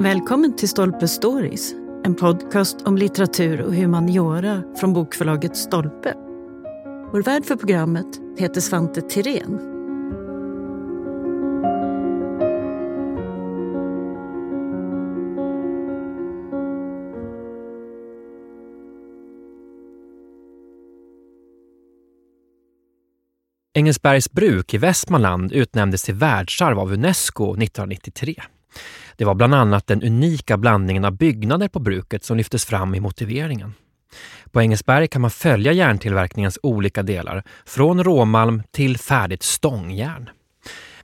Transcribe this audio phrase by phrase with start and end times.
[0.00, 1.72] Välkommen till Stolpe Stories,
[2.04, 6.14] en podcast om litteratur och humaniora från bokförlaget Stolpe.
[7.12, 8.06] Vår värd för programmet
[8.38, 9.58] heter Svante Tirén.
[23.74, 28.34] Engelsbergs bruk i Västmanland utnämndes till världsarv av Unesco 1993.
[29.16, 33.00] Det var bland annat den unika blandningen av byggnader på bruket som lyftes fram i
[33.00, 33.74] motiveringen.
[34.52, 40.30] På Engelsberg kan man följa järntillverkningens olika delar, från råmalm till färdigt stångjärn.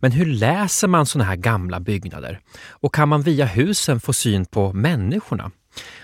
[0.01, 2.41] Men hur läser man sådana här gamla byggnader?
[2.71, 5.51] Och kan man via husen få syn på människorna?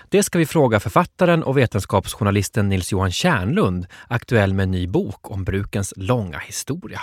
[0.09, 5.43] Det ska vi fråga författaren och vetenskapsjournalisten Nils-Johan Kärnlund, aktuell med en ny bok om
[5.43, 7.01] brukens långa historia.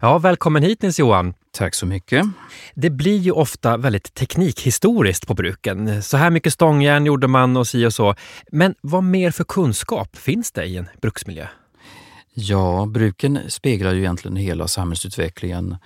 [0.00, 1.34] Ja, välkommen hit Nils-Johan.
[1.52, 2.26] Tack så mycket.
[2.74, 6.02] Det blir ju ofta väldigt teknikhistoriskt på bruken.
[6.02, 8.14] Så här mycket stångjärn gjorde man och si och så.
[8.52, 11.46] Men vad mer för kunskap finns det i en bruksmiljö?
[12.34, 15.76] Ja, bruken speglar ju egentligen hela samhällsutvecklingen.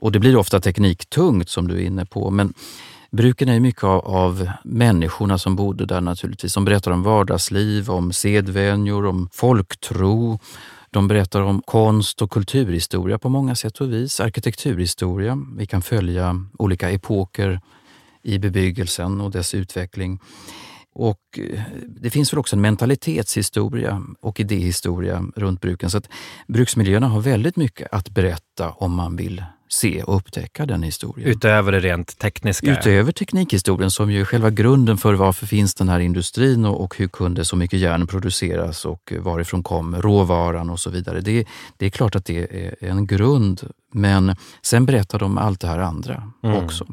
[0.00, 2.30] Och det blir ofta tekniktungt som du är inne på.
[2.30, 2.54] Men
[3.10, 6.54] bruken är mycket av, av människorna som bodde där naturligtvis.
[6.54, 10.38] De berättar om vardagsliv, om sedvänjor, om folktro
[10.92, 14.20] de berättar om konst och kulturhistoria på många sätt och vis.
[14.20, 15.38] Arkitekturhistoria.
[15.56, 17.60] Vi kan följa olika epoker
[18.22, 20.20] i bebyggelsen och dess utveckling.
[20.94, 25.90] Och eh, det finns väl också en mentalitetshistoria och idéhistoria runt bruken.
[25.90, 26.08] Så att
[26.48, 31.28] bruksmiljöerna har väldigt mycket att berätta om man vill se och upptäcka den historien.
[31.28, 32.72] Utöver det rent tekniska?
[32.72, 36.96] Utöver teknikhistorien som ju är själva grunden för varför finns den här industrin och, och
[36.96, 41.20] hur kunde så mycket järn produceras och varifrån kom råvaran och så vidare.
[41.20, 45.68] Det, det är klart att det är en grund, men sen berättar de allt det
[45.68, 46.64] här andra mm.
[46.64, 46.86] också.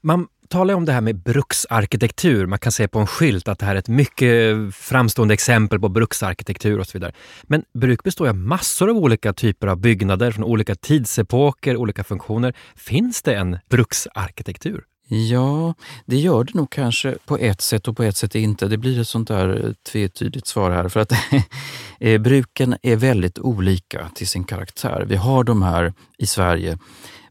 [0.00, 2.46] Man talar om det här med bruksarkitektur.
[2.46, 5.88] Man kan se på en skylt att det här är ett mycket framstående exempel på
[5.88, 7.12] bruksarkitektur och så vidare.
[7.42, 12.54] Men bruk består av massor av olika typer av byggnader från olika tidsepoker, olika funktioner.
[12.76, 14.84] Finns det en bruksarkitektur?
[15.12, 15.74] Ja,
[16.06, 18.68] det gör det nog kanske på ett sätt och på ett sätt inte.
[18.68, 20.88] Det blir ett sånt där eh, tvetydigt svar här.
[20.88, 21.12] För att
[22.00, 25.04] eh, bruken är väldigt olika till sin karaktär.
[25.08, 26.78] Vi har de här i Sverige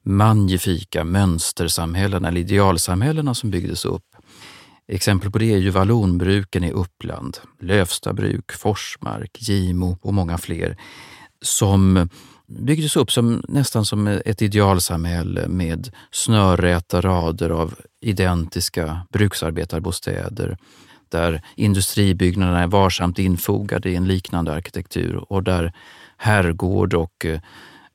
[0.03, 4.05] magnifika mönstersamhällena eller idealsamhällena som byggdes upp.
[4.87, 10.77] Exempel på det är ju vallonbruken i Uppland, Lövstabruk, Forsmark, Gimo och många fler
[11.41, 12.09] som
[12.47, 20.57] byggdes upp som, nästan som ett idealsamhälle med snörräta rader av identiska bruksarbetarbostäder
[21.09, 25.73] där industribyggnaderna är varsamt infogade i en liknande arkitektur och där
[26.17, 27.39] herrgård och eh,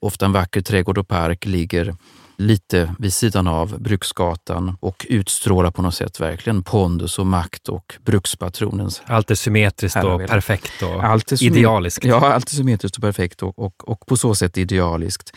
[0.04, 1.94] ofta en vacker trädgård och park ligger
[2.36, 7.94] lite vid sidan av Bruksgatan och utstrålar på något sätt verkligen pondus och makt och
[8.04, 12.04] brukspatronens Allt är symmetriskt och perfekt och allt är idealiskt.
[12.04, 15.32] Ja, allt är symmetriskt och perfekt och, och, och på så sätt idealiskt.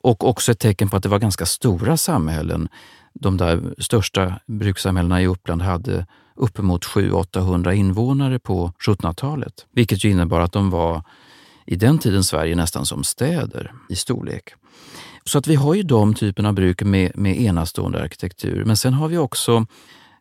[0.00, 2.68] Och också ett tecken på att det var ganska stora samhällen.
[3.14, 10.40] De där största brukssamhällena i Uppland hade uppemot 700-800 invånare på 1700-talet, vilket ju innebar
[10.40, 11.02] att de var
[11.70, 14.54] i den tiden Sverige nästan som städer i storlek.
[15.24, 18.64] Så att vi har ju de typerna av bruk med, med enastående arkitektur.
[18.64, 19.66] Men sen har vi också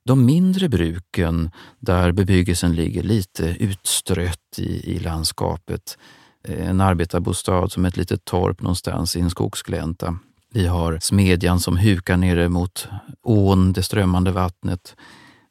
[0.04, 5.98] de mindre bruken där bebyggelsen ligger lite utstrött i, i landskapet.
[6.44, 10.20] Eh, en arbetarbostad som ett litet torp någonstans i en skogsglänta.
[10.54, 12.88] Vi har smedjan som hukar nere mot
[13.24, 14.96] ån, det strömmande vattnet.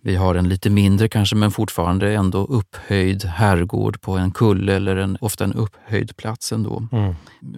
[0.07, 4.97] Vi har en lite mindre kanske, men fortfarande ändå upphöjd herrgård på en kulle eller
[4.97, 6.89] en, ofta en upphöjd plats ändå.
[6.93, 7.15] Mm.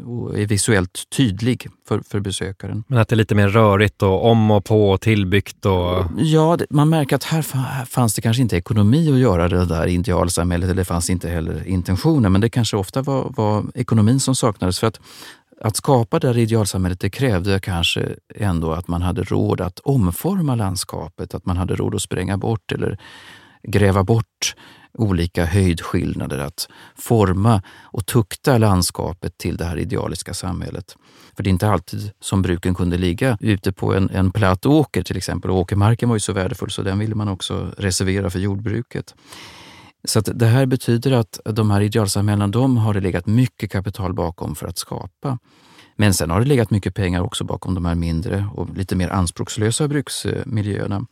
[0.07, 2.85] Och är visuellt tydlig för, för besökaren.
[2.87, 5.67] Men att det är lite mer rörigt och om och på och tillbyggt?
[5.67, 6.05] Och...
[6.17, 9.87] Ja, man märker att här, här fanns det kanske inte ekonomi att göra det där
[9.87, 14.35] idealsamhället, eller det fanns inte heller intentioner, men det kanske ofta var, var ekonomin som
[14.35, 14.79] saknades.
[14.79, 15.01] För att
[15.61, 20.55] att skapa det här idealsamhället det krävde kanske ändå att man hade råd att omforma
[20.55, 22.99] landskapet, att man hade råd att spränga bort eller
[23.63, 24.55] gräva bort
[24.99, 30.97] olika höjdskillnader, att forma och tukta landskapet till det här idealiska samhället.
[31.37, 35.03] För det är inte alltid som bruken kunde ligga ute på en, en platt åker
[35.03, 35.51] till exempel.
[35.51, 39.15] åkermarken var ju så värdefull så den ville man också reservera för jordbruket.
[40.05, 44.55] Så det här betyder att de här idealsamhällena, de har det legat mycket kapital bakom
[44.55, 45.39] för att skapa.
[45.97, 49.09] Men sen har det legat mycket pengar också bakom de här mindre och lite mer
[49.09, 51.07] anspråkslösa bruksmiljöerna.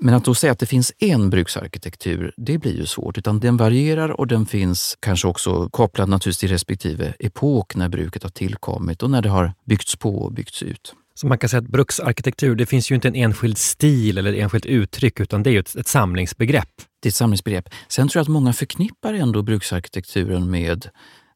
[0.00, 3.18] Men att då säga att det finns en bruksarkitektur, det blir ju svårt.
[3.18, 8.22] Utan den varierar och den finns kanske också kopplad naturligtvis till respektive epok när bruket
[8.22, 10.94] har tillkommit och när det har byggts på och byggts ut.
[11.14, 14.66] Så man kan säga att bruksarkitektur, det finns ju inte en enskild stil eller enskilt
[14.66, 16.70] uttryck utan det är ju ett, ett samlingsbegrepp.
[17.00, 17.68] Det är ett samlingsbegrepp.
[17.88, 20.88] Sen tror jag att många förknippar ändå bruksarkitekturen med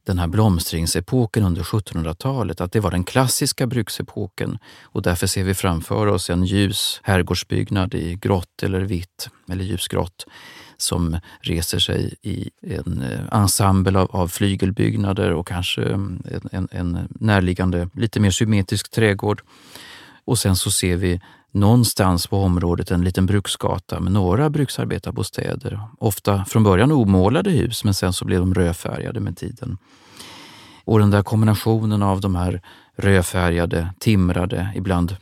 [0.06, 5.55] den här blomstringsepoken under 1700-talet, att det var den klassiska bruksepoken och därför ser vi
[5.55, 10.26] framför oss en ljus herrgårdsbyggnad i grått eller vitt eller ljusgrått
[10.76, 16.69] som reser sig i en eh, ensemble av, av flygelbyggnader och kanske mm, en, en,
[16.70, 19.43] en närliggande, lite mer symmetrisk trädgård.
[20.25, 21.20] Och sen så ser vi
[21.52, 25.81] någonstans på området en liten bruksgata med några bruksarbetarbostäder.
[25.99, 29.78] Ofta från början omålade hus men sen så blev de rödfärgade med tiden.
[30.84, 32.62] Och den där kombinationen av de här
[32.96, 35.16] rödfärgade, timrade, ibland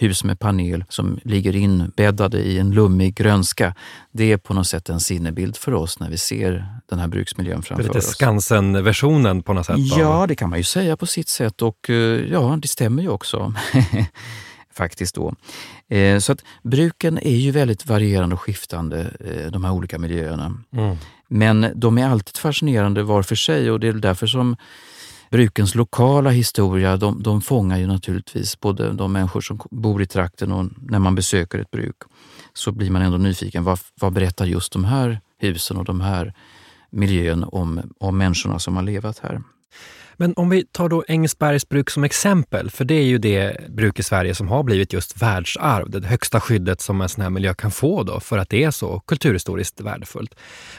[0.00, 3.74] hus med panel som ligger inbäddade i en lummig grönska.
[4.12, 7.62] Det är på något sätt en sinnebild för oss när vi ser den här bruksmiljön
[7.62, 8.04] framför lite oss.
[8.04, 9.76] Lite Skansen-versionen på något sätt?
[9.78, 11.96] Ja, det kan man ju säga på sitt sätt och eh,
[12.32, 13.54] ja, det stämmer ju också.
[14.74, 15.34] faktiskt då.
[15.88, 20.54] Eh, så att bruken är ju väldigt varierande och skiftande, eh, de här olika miljöerna.
[20.72, 20.96] Mm.
[21.28, 24.56] Men de är alltid fascinerande var för sig och det är därför som
[25.30, 30.52] brukens lokala historia, de, de fångar ju naturligtvis både de människor som bor i trakten
[30.52, 31.96] och när man besöker ett bruk
[32.52, 33.64] så blir man ändå nyfiken.
[33.64, 36.34] Vad, vad berättar just de här husen och de här
[36.90, 39.42] miljön om, om människorna som har levat här?
[40.20, 43.98] Men om vi tar då Engelsbergs bruk som exempel, för det är ju det bruk
[43.98, 47.54] i Sverige som har blivit just världsarv, det högsta skyddet som en sån här miljö
[47.54, 50.34] kan få då, för att det är så kulturhistoriskt värdefullt.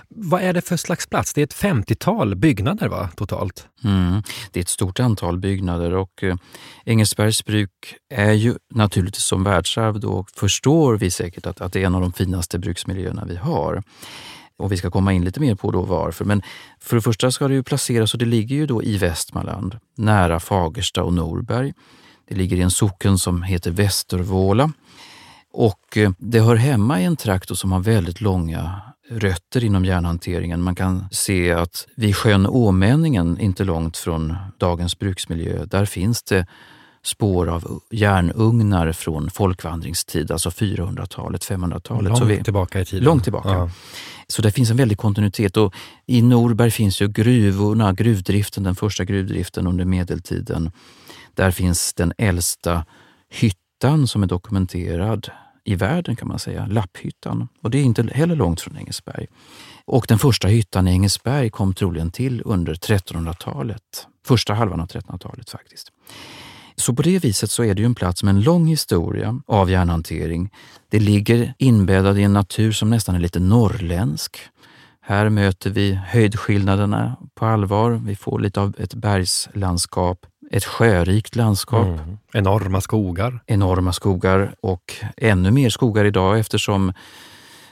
[0.10, 1.34] Vad är det för slags plats?
[1.34, 3.68] Det är ett 50-tal byggnader va, totalt?
[3.84, 6.36] Mm, det är ett stort antal byggnader och eh,
[6.86, 7.72] Engelsbergs bruk
[8.14, 12.02] är ju naturligtvis som världsarv då förstår vi säkert att, att det är en av
[12.02, 13.84] de finaste bruksmiljöerna vi har.
[14.62, 16.26] Och vi ska komma in lite mer på då varför.
[16.26, 16.42] Men
[16.80, 20.40] för det första ska det ju placeras, och det ligger ju då i Västmanland, nära
[20.40, 21.74] Fagersta och Norberg.
[22.28, 24.72] Det ligger i en socken som heter Västervåla.
[25.54, 30.62] Och eh, det hör hemma i en trakt som har väldigt långa rötter inom järnhanteringen.
[30.62, 36.46] Man kan se att vid sjön Åmänningen, inte långt från dagens bruksmiljö, där finns det
[37.04, 42.20] spår av järnugnar från folkvandringstid, alltså 400-talet, 500-talet.
[42.20, 43.06] Långt vi, tillbaka i tiden.
[43.06, 43.50] Långt tillbaka.
[43.50, 43.70] Ja.
[44.28, 45.74] Så det finns en väldig kontinuitet och
[46.06, 50.72] i Norberg finns ju gruvorna, gruvdriften, den första gruvdriften under medeltiden.
[51.36, 52.86] Där finns den äldsta
[53.30, 55.32] hyttan som är dokumenterad
[55.64, 57.48] i världen kan man säga, Lapphyttan.
[57.62, 59.28] Och det är inte heller långt från Engelsberg.
[59.86, 64.08] Och den första hyttan i Engelsberg kom troligen till under 1300-talet.
[64.26, 65.92] Första halvan av 1300-talet faktiskt.
[66.82, 69.72] Så på det viset så är det ju en plats med en lång historia av
[69.72, 70.50] järnhantering.
[70.90, 74.38] Det ligger inbäddad i en natur som nästan är lite norrländsk.
[75.02, 77.92] Här möter vi höjdskillnaderna på allvar.
[77.92, 81.88] Vi får lite av ett bergslandskap, ett sjörikt landskap.
[81.88, 82.18] Mm.
[82.34, 83.40] Enorma skogar.
[83.48, 86.94] Enorma skogar och ännu mer skogar idag eftersom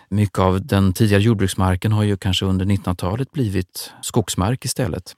[0.09, 5.15] mycket av den tidigare jordbruksmarken har ju kanske under 1900-talet blivit skogsmark istället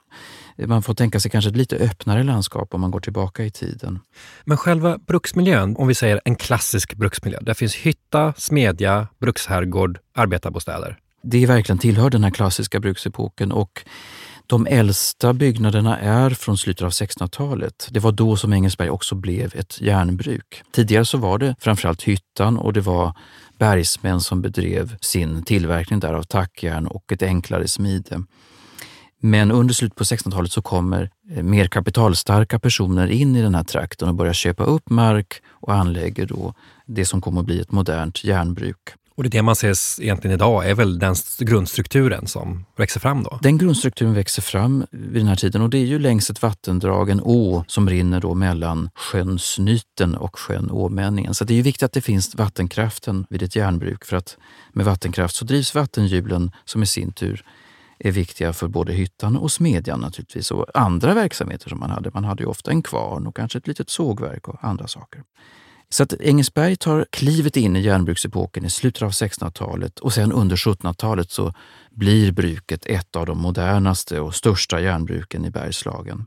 [0.66, 3.98] man får tänka sig kanske ett lite öppnare landskap om man går tillbaka i tiden.
[4.44, 10.98] Men själva bruksmiljön, om vi säger en klassisk bruksmiljö, där finns hytta, smedja, bruksherrgård, arbetarbostäder.
[11.22, 13.84] Det verkligen tillhör den här klassiska bruksepoken och
[14.46, 17.88] de äldsta byggnaderna är från slutet av 1600-talet.
[17.90, 20.62] Det var då som Engelsberg också blev ett järnbruk.
[20.72, 23.16] Tidigare så var det framförallt hyttan och det var
[23.58, 28.22] bergsmän som bedrev sin tillverkning där av tackjärn och ett enklare smide.
[29.24, 33.64] Men under slutet på 1600-talet så kommer eh, mer kapitalstarka personer in i den här
[33.64, 36.54] trakten och börjar köpa upp mark och anlägger då
[36.86, 38.78] det som kommer att bli ett modernt järnbruk.
[39.14, 43.38] Och det, det man ser egentligen idag är väl den grundstrukturen som växer fram då?
[43.42, 47.10] Den grundstrukturen växer fram vid den här tiden och det är ju längs ett vattendrag,
[47.10, 51.34] en å, som rinner då mellan sjön Snyten och sjön Åmänningen.
[51.34, 54.36] Så det är ju viktigt att det finns vattenkraften vid ett järnbruk för att
[54.72, 57.44] med vattenkraft så drivs vattenhjulen som i sin tur
[58.04, 62.10] är viktiga för både hyttan och smedjan naturligtvis och andra verksamheter som man hade.
[62.14, 65.22] Man hade ju ofta en kvarn och kanske ett litet sågverk och andra saker.
[65.88, 70.56] Så att Engelsberg tar klivet in i järnbruksepoken i slutet av 1600-talet och sen under
[70.56, 71.54] 1700-talet så
[71.90, 76.26] blir bruket ett av de modernaste och största järnbruken i Bergslagen.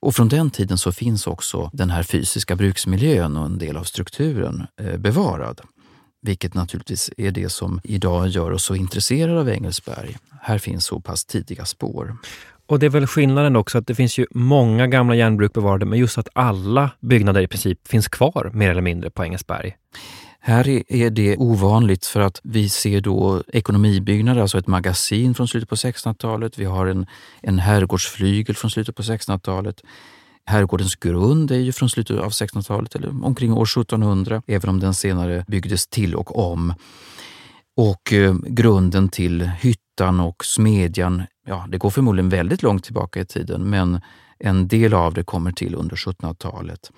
[0.00, 3.84] Och från den tiden så finns också den här fysiska bruksmiljön och en del av
[3.84, 5.60] strukturen eh, bevarad.
[6.22, 10.16] Vilket naturligtvis är det som idag gör oss så intresserade av Engelsberg.
[10.42, 12.16] Här finns så pass tidiga spår.
[12.66, 15.98] Och det är väl skillnaden också att det finns ju många gamla järnbruk bevarade, men
[15.98, 19.76] just att alla byggnader i princip finns kvar mer eller mindre på Engelsberg.
[20.42, 25.68] Här är det ovanligt för att vi ser då ekonomibyggnader, alltså ett magasin från slutet
[25.68, 26.58] på 1600-talet.
[26.58, 27.06] Vi har en,
[27.42, 29.82] en herrgårdsflygel från slutet på 1600-talet.
[30.50, 34.94] Herrgårdens grund är ju från slutet av 1600-talet eller omkring år 1700, även om den
[34.94, 36.74] senare byggdes till och om.
[37.76, 43.24] Och eh, grunden till hyttan och smedjan, ja det går förmodligen väldigt långt tillbaka i
[43.24, 44.00] tiden men
[44.38, 46.90] en del av det kommer till under 1700-talet.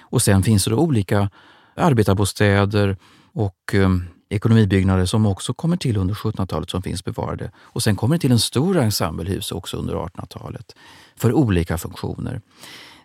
[0.00, 1.30] Och sen finns det olika
[1.74, 2.96] arbetarbostäder
[3.32, 3.88] och eh,
[4.28, 7.50] ekonomibyggnader som också kommer till under 1700-talet som finns bevarade.
[7.58, 10.76] Och sen kommer det till en stor ensemblehus också under 1800-talet
[11.16, 12.40] för olika funktioner.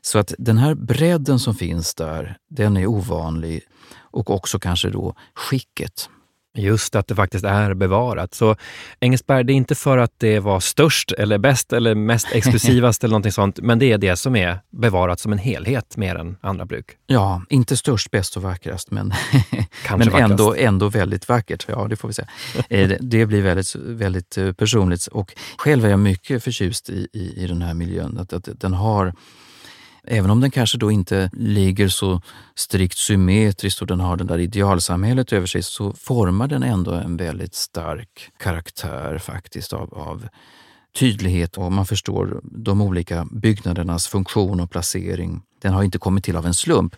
[0.02, 3.62] Så att den här bredden som finns där, den är ovanlig
[3.94, 6.10] och också kanske då skicket.
[6.54, 8.34] Just att det faktiskt är bevarat.
[8.34, 8.56] Så
[9.00, 13.12] Engelsberg, det är inte för att det var störst eller bäst eller mest exklusivast eller
[13.12, 16.66] någonting sånt, men det är det som är bevarat som en helhet mer än andra
[16.66, 16.86] bruk.
[17.08, 19.14] Ja, inte störst, bäst och vackrast, men,
[19.98, 21.66] men ändå, ändå väldigt vackert.
[21.68, 22.28] Ja, det får vi säga.
[22.70, 27.44] Eh, det blir väldigt, väldigt eh, personligt och själv är jag mycket förtjust i, i,
[27.44, 28.18] i den här miljön.
[28.18, 29.14] Att, att den har
[30.04, 32.22] Även om den kanske då inte ligger så
[32.56, 37.18] strikt symmetriskt och den har det där idealsamhället över sig så formar den ändå en
[37.18, 40.28] väldigt stark karaktär faktiskt av, av
[40.96, 45.42] tydlighet och man förstår de olika byggnadernas funktion och placering.
[45.62, 46.96] Den har inte kommit till av en slump.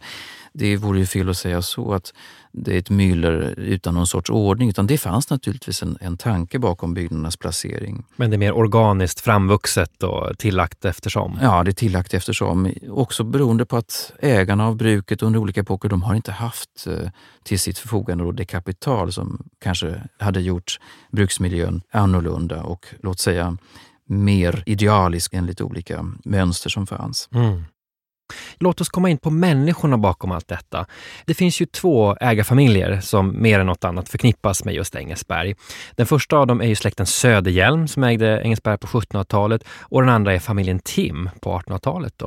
[0.54, 2.14] Det vore ju fel att säga så, att
[2.52, 6.60] det är ett myller utan någon sorts ordning, utan det fanns naturligtvis en, en tanke
[6.60, 8.06] bakom byggnadernas placering.
[8.16, 11.40] Men det är mer organiskt framvuxet och tillagt eftersom?
[11.42, 12.74] Ja, det är tillagt eftersom.
[12.90, 17.10] Också beroende på att ägarna av bruket under olika epoker, de har inte haft eh,
[17.44, 20.80] till sitt förfogande det kapital som kanske hade gjort
[21.12, 23.58] bruksmiljön annorlunda och låt säga
[24.06, 27.30] mer idealisk enligt olika mönster som fanns.
[27.32, 27.64] Mm.
[28.60, 30.86] Låt oss komma in på människorna bakom allt detta.
[31.26, 35.56] Det finns ju två ägarfamiljer som mer än något annat förknippas med just Engelsberg.
[35.96, 40.10] Den första av dem är ju släkten Söderhjelm som ägde Engelsberg på 1700-talet och den
[40.10, 42.22] andra är familjen Tim på 1800-talet.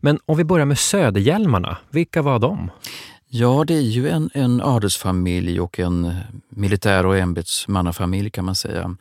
[0.00, 2.70] Men om vi börjar med Söderhjälmarna, vilka var de?
[3.38, 6.14] Ja, det är ju en, en adelsfamilj och en
[6.48, 8.96] militär och ämbetsmannafamilj kan man säga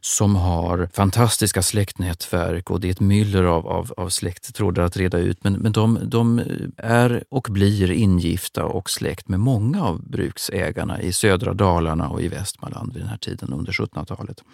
[0.00, 5.18] som har fantastiska släktnätverk och det är ett myller av, av, av släkttrådar att reda
[5.18, 5.44] ut.
[5.44, 6.42] Men, men de, de
[6.76, 12.28] är och blir ingifta och släkt med många av bruksägarna i södra Dalarna och i
[12.28, 14.44] Västmanland vid den här tiden under 1700-talet.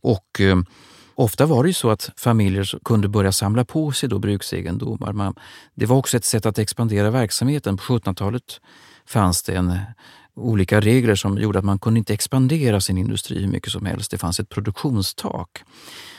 [0.00, 0.56] Och eh,
[1.14, 5.12] Ofta var det ju så att familjer kunde börja samla på sig då bruksegendomar.
[5.12, 5.34] Man,
[5.74, 7.76] det var också ett sätt att expandera verksamheten.
[7.76, 8.60] På 1700-talet
[9.06, 9.78] fanns det en, eh,
[10.36, 14.10] olika regler som gjorde att man kunde inte expandera sin industri hur mycket som helst.
[14.10, 15.62] Det fanns ett produktionstak.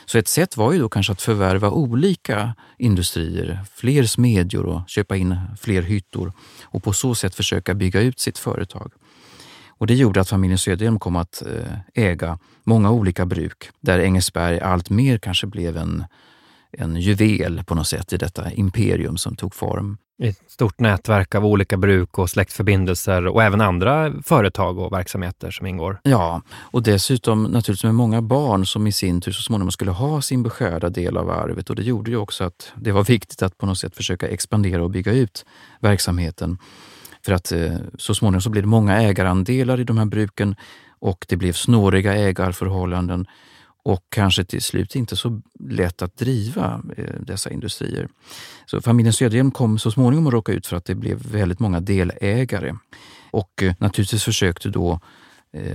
[0.06, 5.16] Så ett sätt var ju då kanske att förvärva olika industrier, fler smedjor och köpa
[5.16, 8.92] in fler hyttor och på så sätt försöka bygga ut sitt företag.
[9.78, 14.60] Och det gjorde att familjen Söderholm kom att eh, äga många olika bruk där Engelsberg
[14.60, 16.04] allt mer kanske blev en,
[16.72, 19.98] en juvel på något sätt i detta imperium som tog form.
[20.22, 25.66] Ett stort nätverk av olika bruk och släktförbindelser och även andra företag och verksamheter som
[25.66, 26.00] ingår.
[26.02, 30.22] Ja, och dessutom naturligtvis med många barn som i sin tur så småningom skulle ha
[30.22, 33.58] sin beskärda del av arvet och det gjorde ju också att det var viktigt att
[33.58, 35.44] på något sätt försöka expandera och bygga ut
[35.80, 36.58] verksamheten.
[37.26, 40.56] För att eh, så småningom så blev det många ägarandelar i de här bruken
[40.98, 43.26] och det blev snåriga ägarförhållanden
[43.84, 48.08] och kanske till slut inte så lätt att driva eh, dessa industrier.
[48.66, 51.80] Så familjen Söderhjelm kom så småningom att råka ut för att det blev väldigt många
[51.80, 52.74] delägare.
[53.30, 55.00] Och eh, naturligtvis försökte då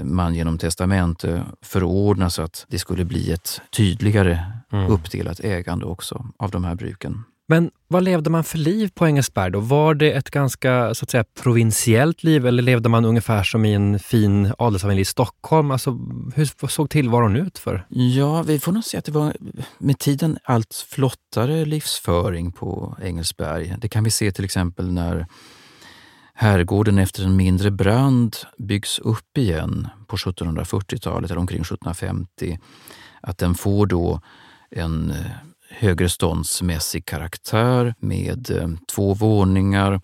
[0.04, 4.40] man genom testamente förordna så att det skulle bli ett tydligare
[4.72, 4.92] mm.
[4.92, 7.24] uppdelat ägande också av de här bruken.
[7.52, 9.60] Men vad levde man för liv på Engelsberg då?
[9.60, 13.74] Var det ett ganska så att säga, provinsiellt liv eller levde man ungefär som i
[13.74, 15.72] en fin adelsfamilj i Stockholm?
[15.72, 15.92] Alltså,
[16.36, 17.86] hur såg tillvaron ut för?
[17.90, 19.34] Ja, vi får nog säga att det var
[19.78, 23.76] med tiden allt flottare livsföring på Engelsberg.
[23.82, 25.28] Det kan vi se till exempel när
[26.34, 32.60] herrgården efter en mindre brand byggs upp igen på 1740-talet eller omkring 1750.
[33.22, 34.22] Att den får då
[34.70, 35.18] en eh,
[35.72, 40.02] högreståndsmässig karaktär med eh, två våningar,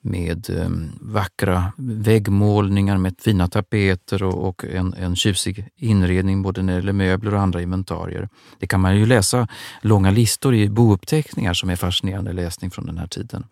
[0.00, 0.68] med eh,
[1.00, 6.92] vackra väggmålningar med fina tapeter och, och en, en tjusig inredning både när det gäller
[6.92, 8.28] möbler och andra inventarier.
[8.58, 9.48] Det kan man ju läsa
[9.82, 13.44] långa listor i bouppteckningar som är fascinerande läsning från den här tiden.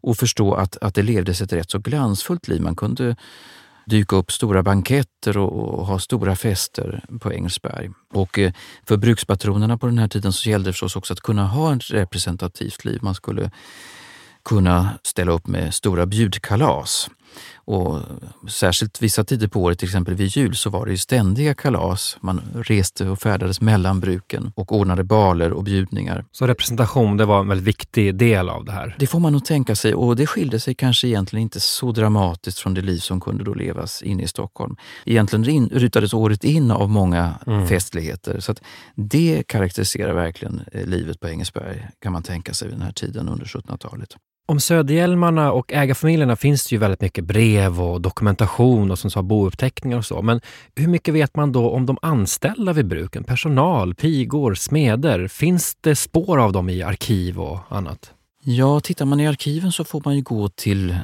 [0.00, 2.62] Och förstå att, att det levdes ett rätt så glansfullt liv.
[2.62, 3.16] Man kunde
[3.88, 7.90] dyka upp stora banketter och, och ha stora fester på Engelsberg.
[8.12, 8.52] Och eh,
[8.86, 11.90] för brukspatronerna på den här tiden så gällde det förstås också att kunna ha ett
[11.90, 12.98] representativt liv.
[13.02, 13.50] Man skulle
[14.44, 17.10] kunna ställa upp med stora bjudkalas.
[17.54, 18.00] Och
[18.48, 22.16] särskilt vissa tider på året, till exempel vid jul, så var det ju ständiga kalas.
[22.20, 26.24] Man reste och färdades mellan bruken och ordnade baler och bjudningar.
[26.32, 28.96] Så representation, det var en väldigt viktig del av det här?
[28.98, 32.58] Det får man nog tänka sig och det skilde sig kanske egentligen inte så dramatiskt
[32.58, 34.76] från det liv som kunde då levas inne i Stockholm.
[35.04, 37.68] Egentligen rutades året in av många mm.
[37.68, 38.40] festligheter.
[38.40, 38.54] Så
[38.94, 43.28] det karaktäriserar verkligen eh, livet på Engelsberg, kan man tänka sig, vid den här tiden
[43.28, 44.16] under 1700-talet.
[44.50, 49.22] Om Söderhjälmarna och ägarfamiljerna finns det ju väldigt mycket brev och dokumentation och som sa
[49.22, 50.22] bouppteckningar och så.
[50.22, 50.40] Men
[50.74, 53.24] hur mycket vet man då om de anställda vid bruken?
[53.24, 55.28] Personal, pigor, smeder?
[55.28, 58.12] Finns det spår av dem i arkiv och annat?
[58.42, 60.96] Ja, tittar man i arkiven så får man ju gå till eh,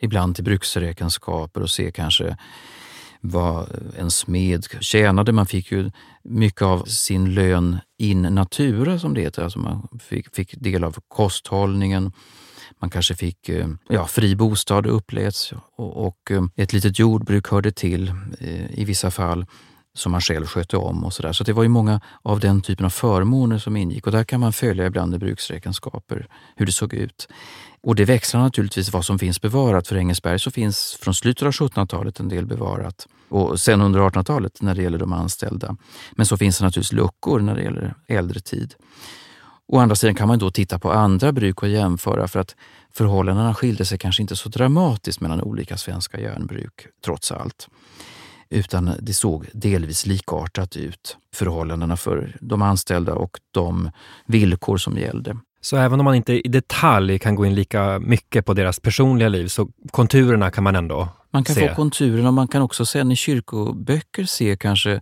[0.00, 2.36] ibland till bruksräkenskaper och se kanske
[3.20, 5.32] vad en smed tjänade.
[5.32, 5.90] Man fick ju
[6.24, 9.42] mycket av sin lön in natura som det heter.
[9.42, 12.12] Alltså man fick, fick del av kosthållningen.
[12.80, 17.72] Man kanske fick eh, ja, fri bostad uppläts och, och eh, ett litet jordbruk hörde
[17.72, 18.08] till
[18.40, 19.46] eh, i vissa fall
[19.94, 21.32] som man själv skötte om och sådär.
[21.32, 24.40] Så det var ju många av den typen av förmåner som ingick och där kan
[24.40, 27.28] man följa ibland i bruksräkenskaper hur det såg ut.
[27.82, 29.88] Och det växlar naturligtvis vad som finns bevarat.
[29.88, 34.62] För Engelsberg så finns från slutet av 1700-talet en del bevarat och sen under 1800-talet
[34.62, 35.76] när det gäller de anställda.
[36.12, 38.74] Men så finns det naturligtvis luckor när det gäller äldre tid.
[39.72, 42.56] Å andra sidan kan man då titta på andra bruk och jämföra för att
[42.92, 47.68] förhållandena skilde sig kanske inte så dramatiskt mellan olika svenska järnbruk trots allt.
[48.48, 53.90] Utan det såg delvis likartat ut, förhållandena för de anställda och de
[54.26, 55.36] villkor som gällde.
[55.60, 59.28] Så även om man inte i detalj kan gå in lika mycket på deras personliga
[59.28, 61.68] liv, så konturerna kan man ändå Man kan se.
[61.68, 65.00] få konturerna och man kan också sen i kyrkoböcker se kanske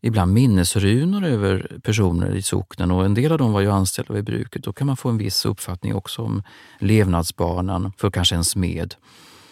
[0.00, 4.24] ibland minnesrunor över personer i socknen och en del av dem var ju anställda vid
[4.24, 4.62] bruket.
[4.62, 6.42] Då kan man få en viss uppfattning också om
[6.80, 8.94] levnadsbanan för kanske en smed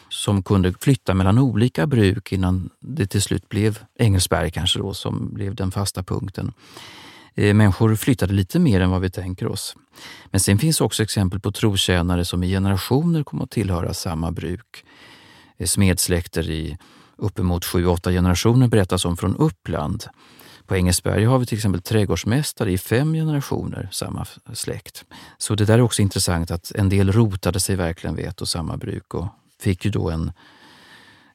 [0.09, 5.35] som kunde flytta mellan olika bruk innan det till slut blev Engelsberg kanske då som
[5.35, 6.53] blev den fasta punkten.
[7.35, 9.77] Eh, människor flyttade lite mer än vad vi tänker oss.
[10.31, 14.85] Men sen finns också exempel på trotjänare som i generationer kom att tillhöra samma bruk.
[15.57, 16.79] Eh, smedsläkter i
[17.17, 20.05] uppemot sju, åtta generationer berättas om från Uppland.
[20.67, 25.05] På Engelsberg har vi till exempel trädgårdsmästare i fem generationer, samma släkt.
[25.39, 28.49] Så det där är också intressant att en del rotade sig verkligen vid ett och
[28.49, 29.27] samma bruk och
[29.61, 30.33] fick ju då en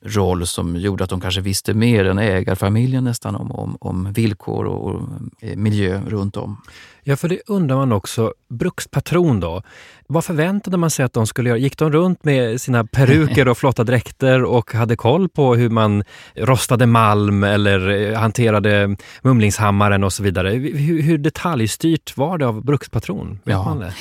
[0.05, 4.65] roll som gjorde att de kanske visste mer än ägarfamiljen nästan om, om, om villkor
[4.65, 5.01] och, och
[5.41, 6.61] eh, miljö runt om.
[7.03, 8.33] Ja, för det undrar man också.
[8.49, 9.61] Brukspatron då,
[10.07, 11.59] vad förväntade man sig att de skulle göra?
[11.59, 16.03] Gick de runt med sina peruker och flotta dräkter och hade koll på hur man
[16.35, 20.49] rostade malm eller eh, hanterade mumlingshammaren och så vidare?
[20.49, 23.39] Hur, hur detaljstyrt var det av brukspatron?
[23.43, 23.63] Vet ja.
[23.63, 23.93] man det?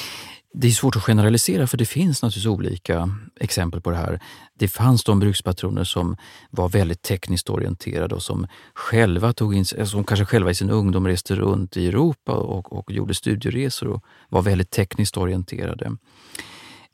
[0.52, 3.10] Det är svårt att generalisera för det finns naturligtvis olika
[3.40, 4.20] exempel på det här.
[4.58, 6.16] Det fanns de brukspatroner som
[6.50, 11.06] var väldigt tekniskt orienterade och som själva tog in, som kanske själva i sin ungdom
[11.06, 15.96] reste runt i Europa och, och gjorde studieresor och var väldigt tekniskt orienterade.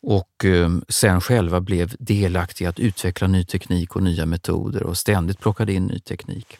[0.02, 5.40] Och eh, sen själva blev delaktiga att utveckla ny teknik och nya metoder och ständigt
[5.40, 6.58] plockade in ny teknik.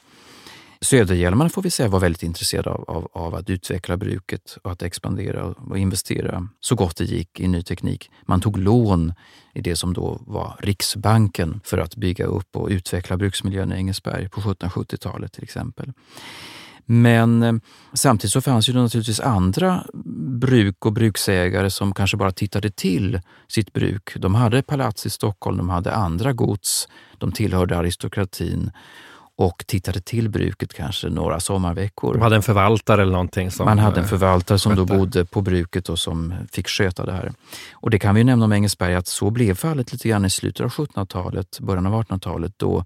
[0.81, 4.83] Söderhjälmarna får vi säga var väldigt intresserade av, av, av, att utveckla bruket och att
[4.83, 8.11] expandera och investera så gott det gick i ny teknik.
[8.23, 9.13] Man tog lån
[9.55, 14.29] i det som då var Riksbanken för att bygga upp och utveckla bruksmiljön i Engelsberg
[14.29, 15.93] på 1770-talet till exempel.
[16.89, 17.55] Men eh,
[17.93, 19.85] samtidigt så fanns ju naturligtvis andra
[20.41, 24.17] bruk och bruksägare som kanske bara tittade till sitt bruk.
[24.17, 28.71] De hade palats i Stockholm, de hade andra gods, de tillhörde aristokratin
[29.37, 32.15] och tittade till bruket kanske några sommarveckor.
[32.15, 33.51] De hade en förvaltare eller någonting?
[33.51, 34.93] Som Man hade en förvaltare som skötte.
[34.93, 37.33] då bodde på bruket och som fick sköta det här.
[37.73, 40.65] Och det kan vi nämna om Engelsberg att så blev fallet lite grann i slutet
[40.65, 42.85] av 1700-talet, början av 1800-talet då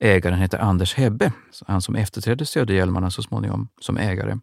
[0.00, 1.32] ägaren hette Anders Hebbe,
[1.66, 4.38] han som efterträdde Söderhjälmarna så småningom som ägare.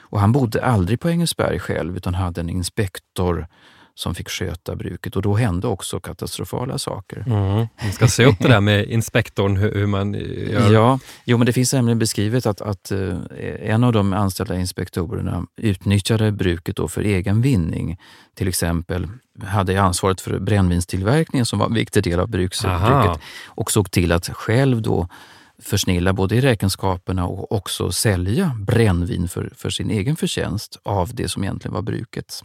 [0.00, 3.46] Och han bodde aldrig på Engelsberg själv utan hade en inspektor
[3.94, 7.24] som fick sköta bruket och då hände också katastrofala saker.
[7.26, 7.66] Mm.
[7.82, 10.72] Man ska se upp det där med inspektorn, hur, man gör.
[10.72, 13.18] Ja, jo, men det finns nämligen beskrivet att, att uh,
[13.60, 17.98] en av de anställda inspektorerna utnyttjade bruket då för egen vinning.
[18.34, 19.08] Till exempel
[19.44, 24.28] hade ansvaret för brännvinstillverkningen som var en viktig del av bruksbruket och såg till att
[24.28, 25.08] själv då
[25.62, 31.28] försnilla både i räkenskaperna och också sälja brännvin för, för sin egen förtjänst av det
[31.28, 32.44] som egentligen var brukets.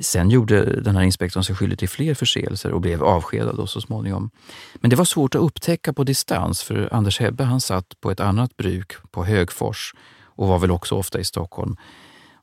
[0.00, 3.80] Sen gjorde den här inspektorn sig skyldig till fler förseelser och blev avskedad då så
[3.80, 4.30] småningom.
[4.74, 8.20] Men det var svårt att upptäcka på distans för Anders Hebbe han satt på ett
[8.20, 11.76] annat bruk på Högfors och var väl också ofta i Stockholm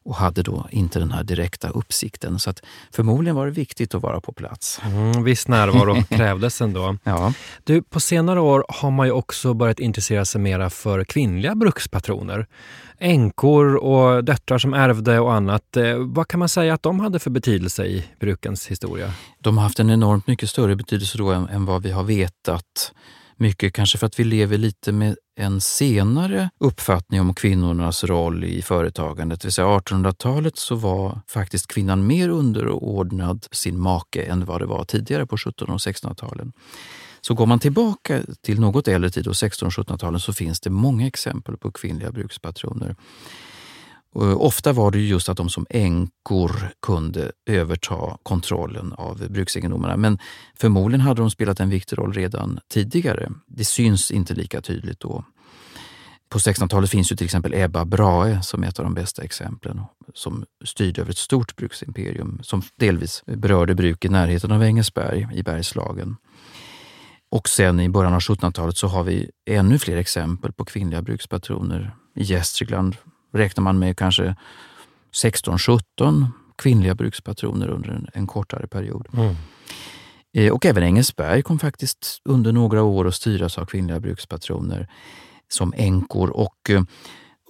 [0.06, 2.40] och hade då inte den här direkta uppsikten.
[2.40, 2.62] Så att
[2.92, 4.82] förmodligen var det viktigt att vara på plats.
[4.86, 6.98] Mm, viss närvaro krävdes ändå.
[7.04, 7.34] Ja.
[7.64, 12.48] Du, på senare år har man ju också börjat intressera sig mera för kvinnliga brukspatroner.
[13.00, 15.78] Änkor och döttrar som ärvde och annat.
[15.78, 19.14] Eh, vad kan man säga att de hade för betydelse i brukens historia?
[19.40, 22.94] De har haft en enormt mycket större betydelse då än, än vad vi har vetat.
[23.44, 28.62] Mycket kanske för att vi lever lite med en senare uppfattning om kvinnornas roll i
[28.62, 29.42] företagandet.
[29.42, 34.66] Det vill säga 1800-talet så var faktiskt kvinnan mer underordnad sin make än vad det
[34.66, 36.52] var tidigare på 1700 och 1600-talen.
[37.22, 41.08] Så går man tillbaka till något äldre tid, 1600 och 1700-talen, så finns det många
[41.08, 42.96] exempel på kvinnliga brukspatroner.
[44.16, 49.98] Eh, ofta var det just att de som änkor kunde överta kontrollen av bruksegendomarna.
[49.98, 50.20] Men
[50.56, 53.32] förmodligen hade de spelat en viktig roll redan tidigare.
[53.48, 55.24] Det syns inte lika tydligt då.
[56.30, 59.82] På 1600-talet finns ju till exempel Ebba Brahe som är ett av de bästa exemplen
[60.14, 65.44] som styrde över ett stort bruksimperium som delvis berörde bruk i närheten av Engelsberg i
[65.44, 66.16] Bergslagen.
[67.32, 71.96] Och sen i början av 1700-talet så har vi ännu fler exempel på kvinnliga brukspatroner.
[72.16, 72.96] I Gästrikland
[73.34, 74.36] räknar man med kanske
[75.24, 79.08] 16-17 kvinnliga brukspatroner under en, en kortare period.
[79.14, 79.36] Mm.
[80.34, 84.88] Eh, och även Engelsberg kom faktiskt under några år att styras av kvinnliga brukspatroner
[85.48, 86.30] som änkor.
[86.30, 86.82] Och eh,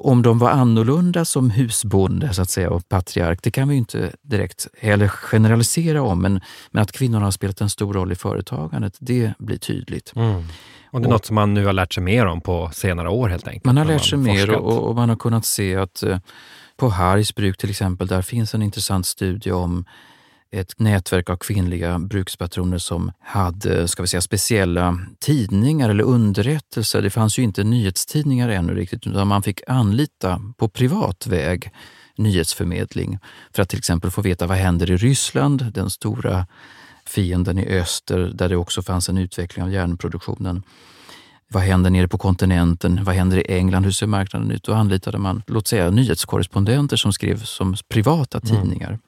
[0.03, 4.11] om de var annorlunda som husbonde så att säga, och patriark, det kan vi inte
[4.21, 6.21] direkt heller generalisera om.
[6.21, 10.13] Men, men att kvinnorna har spelat en stor roll i företagandet, det blir tydligt.
[10.15, 10.43] Mm.
[10.91, 13.09] Och det är och, något som man nu har lärt sig mer om på senare
[13.09, 13.65] år helt enkelt?
[13.65, 16.17] Man har lärt sig mer och, och, man har kunnat se att eh,
[16.77, 19.85] på Hargs bruk till exempel, där finns en intressant studie om
[20.53, 27.01] ett nätverk av kvinnliga brukspatroner som hade ska vi säga, speciella tidningar eller underrättelser.
[27.01, 31.71] Det fanns ju inte nyhetstidningar ännu riktigt, utan man fick anlita på privat väg
[32.17, 33.19] nyhetsförmedling
[33.55, 36.47] för att till exempel få veta vad händer i Ryssland, den stora
[37.05, 40.63] fienden i öster där det också fanns en utveckling av järnproduktionen.
[41.47, 43.03] Vad händer nere på kontinenten?
[43.03, 43.83] Vad händer i England?
[43.83, 44.63] Hur ser marknaden ut?
[44.63, 48.55] Då anlitade man, låt säga nyhetskorrespondenter som skrev som privata mm.
[48.55, 48.99] tidningar.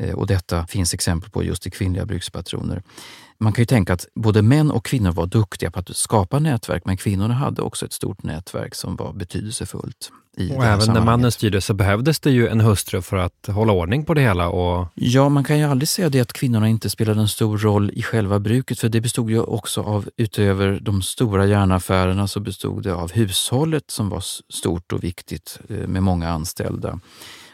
[0.00, 2.82] Eh, och detta finns exempel på just i kvinnliga brukspatroner.
[3.38, 6.82] Man kan ju tänka att både män och kvinnor var duktiga på att skapa nätverk,
[6.84, 10.10] men kvinnorna hade också ett stort nätverk som var betydelsefullt.
[10.36, 13.72] I och även när mannen styrde så behövdes det ju en hustru för att hålla
[13.72, 14.48] ordning på det hela.
[14.48, 14.88] Och...
[14.94, 18.02] Ja, man kan ju aldrig säga det att kvinnorna inte spelade en stor roll i
[18.02, 22.94] själva bruket, för det bestod ju också av, utöver de stora järnaffärerna, så bestod det
[22.94, 27.00] av hushållet som var stort och viktigt eh, med många anställda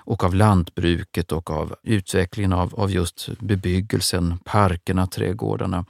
[0.07, 5.85] och av lantbruket och av utvecklingen av, av just bebyggelsen, parkerna, trädgårdarna.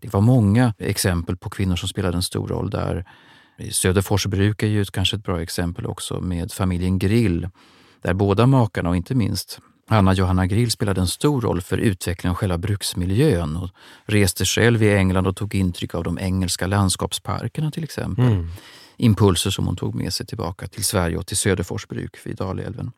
[0.00, 3.04] Det var många exempel på kvinnor som spelade en stor roll där.
[3.70, 7.48] Söderfors bruk är ju kanske ett bra exempel också med familjen Grill,
[8.02, 12.30] där båda makarna och inte minst Anna Johanna Grill spelade en stor roll för utvecklingen
[12.30, 13.70] av själva bruksmiljön och
[14.04, 18.24] reste själv i England och tog intryck av de engelska landskapsparkerna till exempel.
[18.24, 18.48] Mm.
[18.96, 22.92] Impulser som hon tog med sig tillbaka till Sverige och till Söderfors bruk vid Dalälven.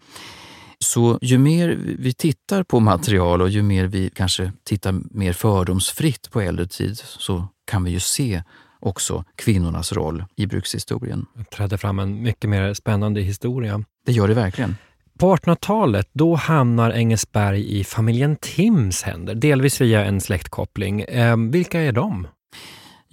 [0.95, 6.31] Så ju mer vi tittar på material och ju mer vi kanske tittar mer fördomsfritt
[6.31, 8.43] på äldre tid så kan vi ju se
[8.81, 11.27] också kvinnornas roll i brukshistorien.
[11.35, 13.85] Det trädde fram en mycket mer spännande historia.
[14.07, 14.77] Det gör det verkligen.
[15.19, 21.01] På 1800-talet då hamnar Engelsberg i familjen Tims händer, delvis via en släktkoppling.
[21.01, 22.27] Eh, vilka är de?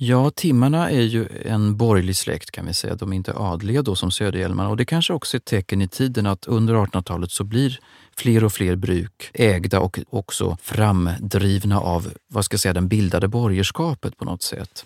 [0.03, 2.95] Ja, timmarna är ju en borgerlig släkt kan vi säga.
[2.95, 5.87] De är inte adliga då som Söderhjälmarna och det kanske också är ett tecken i
[5.87, 7.79] tiden att under 1800-talet så blir
[8.15, 13.27] fler och fler bruk ägda och också framdrivna av vad ska jag säga, den bildade
[13.27, 14.85] borgerskapet på något sätt.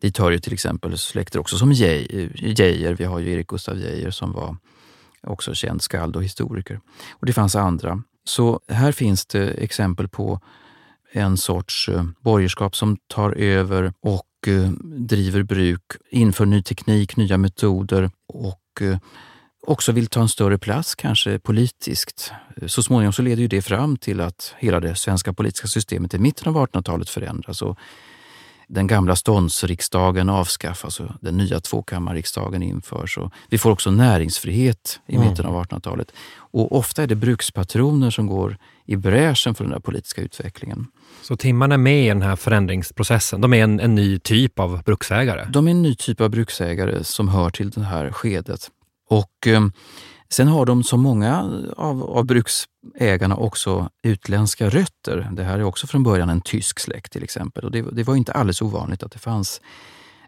[0.00, 2.94] Dit hör ju till exempel släkter också som Geijer.
[2.94, 4.56] Vi har ju Erik Gustaf Geijer som var
[5.22, 6.80] också känd skald och historiker.
[7.10, 8.02] Och det fanns andra.
[8.24, 10.40] Så här finns det exempel på
[11.12, 17.38] en sorts eh, borgerskap som tar över och Eh, driver bruk, inför ny teknik, nya
[17.38, 18.98] metoder och eh,
[19.66, 22.32] också vill ta en större plats kanske politiskt.
[22.66, 26.18] Så småningom så leder ju det fram till att hela det svenska politiska systemet i
[26.18, 27.78] mitten av 1800-talet förändras och
[28.68, 33.18] den gamla ståndsriksdagen avskaffas och den nya tvåkammarriksdagen införs.
[33.18, 35.28] Och vi får också näringsfrihet i mm.
[35.28, 36.12] mitten av 1800-talet.
[36.34, 40.86] Och ofta är det brukspatroner som går i bräschen för den där politiska utvecklingen.
[41.22, 43.40] Så timmarna är med i den här förändringsprocessen.
[43.40, 45.46] De är en, en ny typ av bruksägare?
[45.50, 48.70] De är en ny typ av bruksägare som hör till det här skedet.
[49.08, 49.60] Och eh,
[50.32, 55.28] Sen har de, som många av, av bruksägarna, också utländska rötter.
[55.32, 57.64] Det här är också från början en tysk släkt till exempel.
[57.64, 59.60] Och det, det var inte alldeles ovanligt att det fanns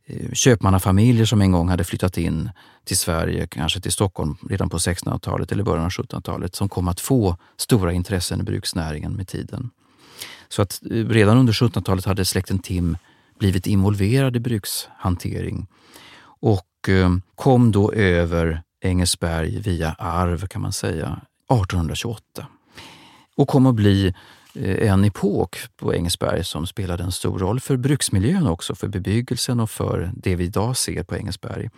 [0.07, 2.51] Eh, köpmannafamiljer som en gång hade flyttat in
[2.85, 7.01] till Sverige, kanske till Stockholm redan på 1600-talet eller början av 1700-talet, som kom att
[7.01, 9.71] få stora intressen i bruksnäringen med tiden.
[10.49, 12.97] Så att eh, redan under 1700-talet hade släkten Tim
[13.39, 15.67] blivit involverad i brukshantering
[16.41, 22.47] och eh, kom då över Engelsberg via arv kan man säga 1828
[23.37, 24.15] och kom att bli
[24.57, 29.71] en epok på Engelsberg som spelade en stor roll för bruksmiljön också, för bebyggelsen och
[29.71, 31.71] för det vi idag ser på Engelsberg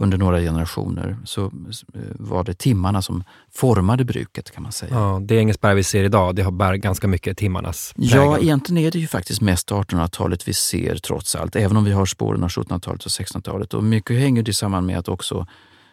[0.00, 4.94] under några generationer så eh, var det timmarna som formade bruket kan man säga.
[4.94, 8.16] Ja, det Engelsberg vi ser idag, det har bär ganska mycket timmarnas prägel.
[8.16, 11.92] Ja, egentligen är det ju faktiskt mest 1800-talet vi ser trots allt, även om vi
[11.92, 13.74] har spåren av 1700-talet och 1600-talet.
[13.74, 15.46] Och mycket hänger det samman med att också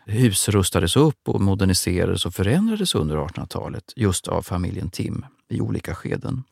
[0.05, 5.95] hus rustades upp och moderniserades och förändrades under 1800-talet just av familjen Tim i olika
[5.95, 6.43] skeden.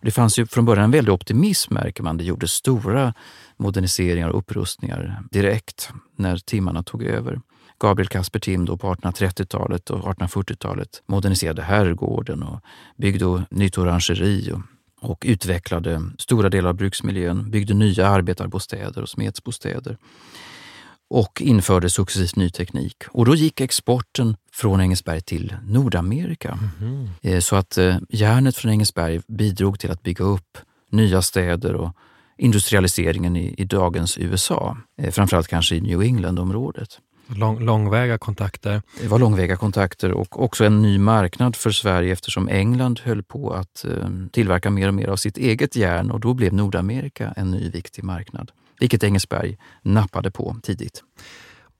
[0.00, 2.16] Det fanns ju från början en väldig optimism märker man.
[2.16, 3.14] Det gjordes stora
[3.56, 7.40] moderniseringar och upprustningar direkt när timmarna tog över.
[7.80, 12.60] Gabriel Kasper Tim då på 1830-talet och 1840-talet moderniserade herrgården och
[12.96, 14.60] byggde nytt orangeri och,
[15.10, 19.96] och utvecklade stora delar av bruksmiljön, byggde nya arbetarbostäder och smedsbostäder
[21.10, 22.96] och införde successivt ny teknik.
[23.08, 26.58] Och då gick exporten från Engelsberg till Nordamerika.
[26.80, 27.40] Mm.
[27.40, 30.58] Så att eh, järnet från Engelsberg bidrog till att bygga upp
[30.90, 31.92] nya städer och
[32.38, 34.76] industrialiseringen i, i dagens USA.
[34.98, 36.98] Eh, framförallt kanske i New England-området.
[37.36, 38.82] Lång, långväga kontakter.
[39.00, 43.52] Det var långväga kontakter och också en ny marknad för Sverige eftersom England höll på
[43.52, 43.84] att
[44.32, 48.04] tillverka mer och mer av sitt eget järn och då blev Nordamerika en ny viktig
[48.04, 51.02] marknad vilket Engelsberg nappade på tidigt.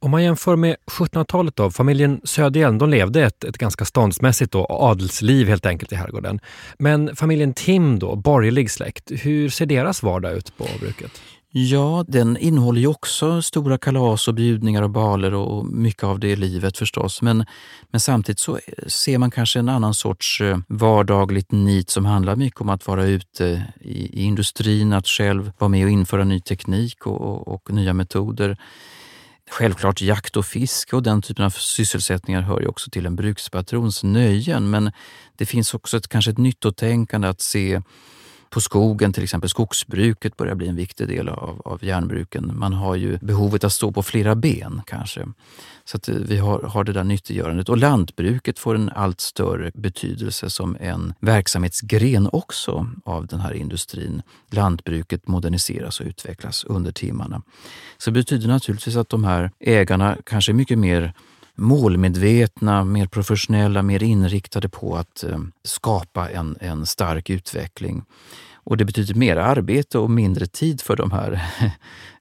[0.00, 4.66] Om man jämför med 1700-talet då, familjen Söderhjelm de levde ett, ett ganska ståndsmässigt då,
[4.70, 6.40] adelsliv helt enkelt i herrgården.
[6.78, 11.20] Men familjen Tim då, borgerlig släkt, hur ser deras vardag ut på bruket?
[11.50, 16.36] Ja, den innehåller ju också stora kalas och bjudningar och baler och mycket av det
[16.36, 17.22] livet förstås.
[17.22, 17.44] Men,
[17.90, 22.60] men samtidigt så ser man kanske en annan sorts eh, vardagligt nit som handlar mycket
[22.60, 27.06] om att vara ute i, i industrin, att själv vara med och införa ny teknik
[27.06, 28.56] och, och, och nya metoder.
[29.50, 34.02] Självklart jakt och fiske och den typen av sysselsättningar hör ju också till en brukspatrons
[34.02, 34.70] nöjen.
[34.70, 34.92] Men
[35.36, 37.82] det finns också ett, kanske ett nyttotänkande att se
[38.50, 42.58] på skogen, till exempel skogsbruket börjar bli en viktig del av, av järnbruken.
[42.58, 45.26] Man har ju behovet att stå på flera ben kanske.
[45.84, 47.68] Så att eh, vi har, har det där nyttiggörandet.
[47.68, 54.22] Och lantbruket får en allt större betydelse som en verksamhetsgren också av den här industrin.
[54.50, 57.42] Lantbruket moderniseras och utvecklas under timmarna.
[57.98, 61.12] Så det betyder naturligtvis att de här ägarna kanske är mycket mer
[61.58, 68.04] målmedvetna, mer professionella, mer inriktade på att eh, skapa en, en stark utveckling.
[68.54, 71.42] Och det betyder mer arbete och mindre tid för de här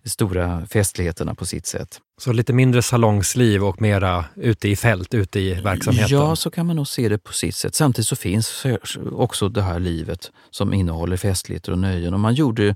[0.05, 1.99] stora festligheterna på sitt sätt.
[2.17, 6.17] Så lite mindre salongsliv och mera ute i fält, ute i verksamheten?
[6.17, 7.75] Ja, så kan man nog se det på sitt sätt.
[7.75, 8.65] Samtidigt så finns
[9.11, 12.13] också det här livet som innehåller festligheter och nöjen.
[12.13, 12.75] Och man gjorde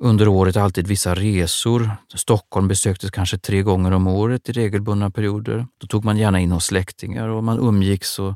[0.00, 1.90] under året alltid vissa resor.
[2.14, 5.66] Stockholm besöktes kanske tre gånger om året i regelbundna perioder.
[5.78, 8.34] Då tog man gärna in hos släktingar och man umgicks och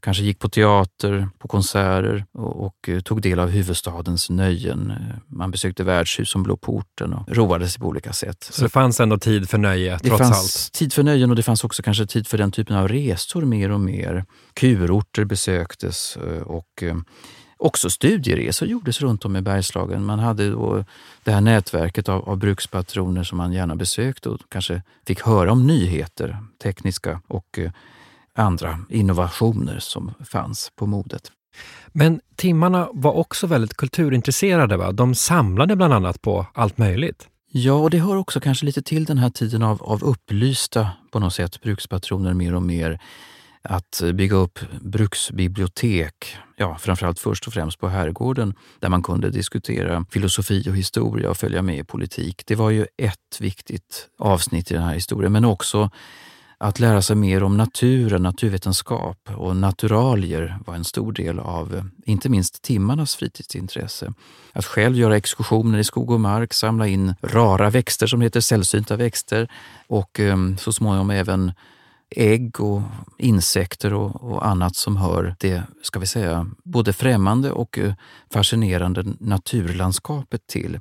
[0.00, 4.92] kanske gick på teater, på konserter och, och eh, tog del av huvudstadens nöjen.
[5.26, 8.48] Man besökte värdshus som Blå porten och roade sig på olika sätt.
[8.50, 10.72] Så det fanns ändå tid för nöje det trots fanns allt?
[10.72, 13.70] tid för nöjen och det fanns också kanske tid för den typen av resor mer
[13.70, 14.24] och mer.
[14.54, 16.96] Kurorter besöktes eh, och eh,
[17.60, 20.04] Också studieresor gjordes runt om i Bergslagen.
[20.04, 20.84] Man hade då
[21.24, 25.66] det här nätverket av, av brukspatroner som man gärna besökte och kanske fick höra om
[25.66, 27.70] nyheter, tekniska och eh,
[28.34, 31.32] andra innovationer som fanns på modet.
[31.88, 34.76] Men timmarna var också väldigt kulturintresserade.
[34.76, 34.92] Va?
[34.92, 37.28] De samlade bland annat på allt möjligt.
[37.50, 41.18] Ja, och det hör också kanske lite till den här tiden av, av upplysta på
[41.18, 43.00] något sätt brukspatroner mer och mer
[43.68, 50.04] att bygga upp bruksbibliotek, ja, framförallt först och främst på herrgården, där man kunde diskutera
[50.10, 52.42] filosofi och historia och följa med i politik.
[52.46, 55.90] Det var ju ett viktigt avsnitt i den här historien, men också
[56.58, 62.28] att lära sig mer om naturen, naturvetenskap och naturalier var en stor del av inte
[62.28, 64.12] minst timmarnas fritidsintresse.
[64.52, 68.96] Att själv göra exkursioner i skog och mark, samla in rara växter som heter sällsynta
[68.96, 69.48] växter
[69.86, 71.52] och ehm, så småningom även
[72.10, 72.82] ägg och
[73.18, 77.94] insekter och, och, annat som hör det, ska vi säga, både främmande och eh,
[78.32, 80.80] fascinerande naturlandskapet till.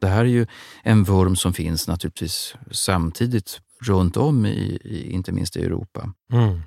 [0.00, 0.46] Det här är ju
[0.82, 6.12] en vurm som finns naturligtvis samtidigt runt om, i, i inte minst i Europa.
[6.32, 6.62] Mm.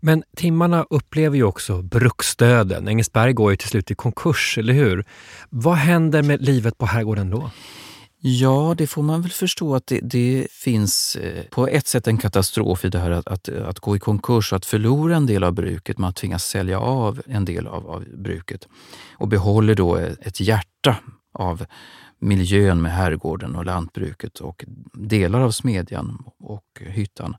[0.00, 2.88] Men timmarna upplever ju också bruksdöden.
[2.88, 5.04] Engelsberg går ju till slut i konkurs, eller hur?
[5.50, 7.50] Vad händer med livet på herrgården då?
[8.28, 12.18] Ja, det får man väl förstå att det, det, finns eh, på ett sätt en
[12.18, 15.44] katastrof i det här att, att, att, gå i konkurs och att förlora en del
[15.44, 15.98] av bruket.
[15.98, 18.68] Man tvingas sälja av en del av, av bruket
[19.16, 20.96] och behåller då ett hjärta
[21.32, 21.66] av
[22.18, 27.36] miljön med herrgården och lantbruket och delar av smedjan och hyttan.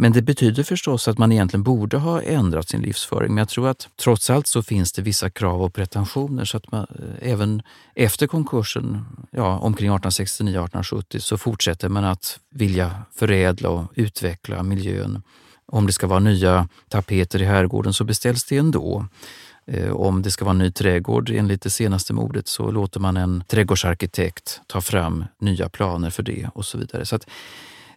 [0.00, 3.34] Men det betyder förstås att man egentligen borde ha ändrat sin livsföring.
[3.34, 6.72] Men jag tror att trots allt så finns det vissa krav och pretensioner så att
[6.72, 7.62] man eh, även
[7.94, 15.22] efter konkursen, ja, omkring 1869-1870, så fortsätter man att vilja förädla och utveckla miljön.
[15.66, 19.06] Om det ska vara nya tapeter i herrgården så beställs det ändå.
[19.66, 23.16] Eh, om det ska vara en ny trädgård enligt det senaste modet så låter man
[23.16, 27.06] en trädgårdsarkitekt ta fram nya planer för det och så vidare.
[27.06, 27.26] Så att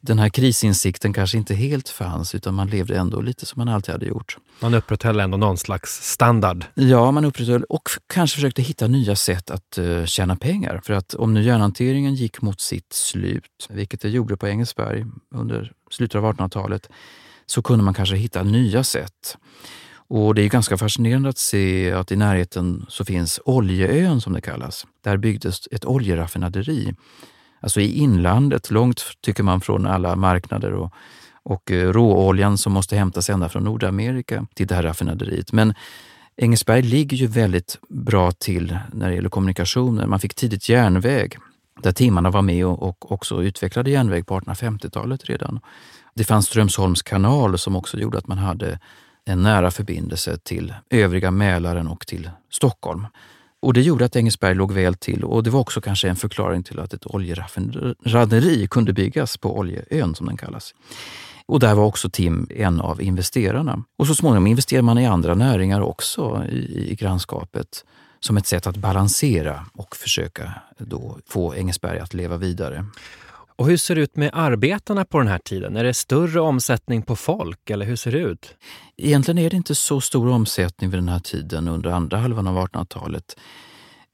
[0.01, 3.93] den här krisinsikten kanske inte helt fanns utan man levde ändå lite som man alltid
[3.93, 4.37] hade gjort.
[4.59, 6.65] Man upprätthöll ändå någon slags standard?
[6.73, 10.81] Ja, man upprätthöll och kanske försökte hitta nya sätt att uh, tjäna pengar.
[10.83, 15.71] För att om nu järnhanteringen gick mot sitt slut, vilket det gjorde på Engelsberg under
[15.89, 16.89] slutet av 1800-talet,
[17.45, 19.37] så kunde man kanske hitta nya sätt.
[20.13, 24.41] Och det är ganska fascinerande att se att i närheten så finns Oljeön som det
[24.41, 24.87] kallas.
[25.03, 26.95] Där byggdes ett oljeraffinaderi
[27.61, 30.93] alltså i inlandet, långt tycker man från alla marknader och,
[31.43, 35.51] och eh, råoljan som måste hämtas ända från Nordamerika till det här raffinaderiet.
[35.51, 35.73] Men
[36.37, 40.07] Engelsberg ligger ju väldigt bra till när det gäller kommunikationer.
[40.07, 41.37] Man fick tidigt järnväg
[41.81, 45.59] där timmarna var med och, och också utvecklade järnväg på 1850-talet redan.
[46.13, 48.79] Det fanns Strömsholms kanal som också gjorde att man hade
[49.25, 53.07] en nära förbindelse till övriga Mälaren och till Stockholm.
[53.61, 56.63] Och det gjorde att Engelsberg låg väl till och det var också kanske en förklaring
[56.63, 60.73] till att ett oljeraffinaderi kunde byggas på Oljeön som den kallas.
[61.45, 63.83] Och där var också Tim en av investerarna.
[63.97, 67.85] Och så småningom investerade man i andra näringar också i, i grannskapet
[68.19, 72.85] som ett sätt att balansera och försöka då få Engelsberg att leva vidare.
[73.55, 75.75] Och hur ser det ut med arbetarna på den här tiden?
[75.75, 78.55] Är det större omsättning på folk eller hur ser det ut?
[78.97, 82.67] Egentligen är det inte så stor omsättning vid den här tiden under andra halvan av
[82.67, 83.37] 1800-talet.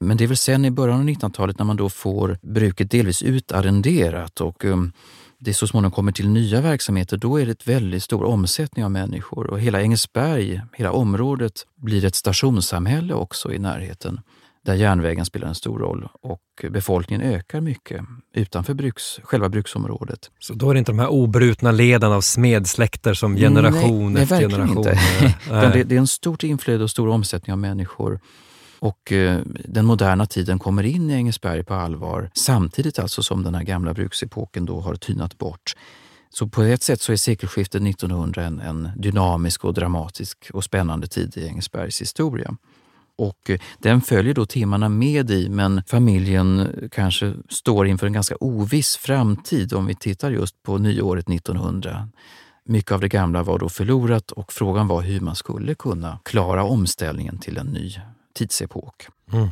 [0.00, 3.22] Men det är väl sen i början av 1900-talet när man då får bruket delvis
[3.22, 4.92] utarrenderat och um,
[5.38, 8.90] det så småningom kommer till nya verksamheter, då är det ett väldigt stor omsättning av
[8.90, 9.46] människor.
[9.46, 14.20] Och hela Engelsberg, hela området, blir ett stationssamhälle också i närheten
[14.68, 18.00] där järnvägen spelar en stor roll och befolkningen ökar mycket
[18.34, 20.30] utanför bruks, själva bruksområdet.
[20.38, 24.36] Så då är det inte de här obrutna leden av smedsläkter som generation nej, efter
[24.36, 24.78] nej, generation?
[24.78, 24.98] Inte.
[25.78, 28.20] det, det är en stort inflöde och stor omsättning av människor.
[28.78, 33.54] Och eh, den moderna tiden kommer in i Engelsberg på allvar samtidigt alltså som den
[33.54, 35.74] här gamla bruksepoken då har tynat bort.
[36.30, 41.06] Så på ett sätt så är sekelskiftet 1900 en, en dynamisk och dramatisk och spännande
[41.06, 42.54] tid i Engelsbergs historia.
[43.18, 48.12] Och eh, den följer då timmarna med i, men familjen eh, kanske står inför en
[48.12, 52.08] ganska oviss framtid om vi tittar just på nyåret 1900.
[52.64, 56.64] Mycket av det gamla var då förlorat och frågan var hur man skulle kunna klara
[56.64, 57.92] omställningen till en ny
[58.34, 59.06] tidsepok.
[59.32, 59.48] Mm.